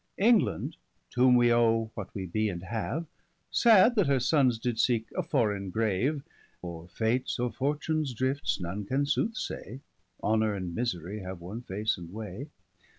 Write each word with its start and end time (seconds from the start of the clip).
England 0.17 0.77
to 1.11 1.21
whom 1.21 1.35
we'owe, 1.35 1.91
what 1.93 2.09
we 2.15 2.25
be, 2.25 2.49
and 2.49 2.63
have, 2.63 3.05
Sad 3.51 3.93
that 3.93 4.07
her 4.07 4.17
sonnes 4.19 4.59
did 4.59 4.79
seeke 4.79 5.11
a 5.15 5.21
forraine 5.21 5.69
grave 5.69 6.23
10 6.61 6.61
(For, 6.61 6.87
Fates, 6.87 7.37
or 7.37 7.51
Fortunes 7.51 8.15
drifts 8.15 8.59
none 8.59 8.83
can 8.83 9.05
soothsay, 9.05 9.81
Honour 10.23 10.55
and 10.55 10.73
misery 10.73 11.19
have 11.19 11.39
one 11.39 11.61
face 11.61 11.99
and 11.99 12.11
way.) 12.11 12.49